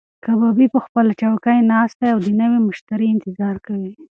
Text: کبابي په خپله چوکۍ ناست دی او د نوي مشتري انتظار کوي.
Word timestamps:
کبابي 0.25 0.67
په 0.73 0.79
خپله 0.85 1.11
چوکۍ 1.21 1.59
ناست 1.71 1.95
دی 1.99 2.09
او 2.13 2.19
د 2.25 2.27
نوي 2.41 2.59
مشتري 2.67 3.07
انتظار 3.11 3.55
کوي. 3.65 3.91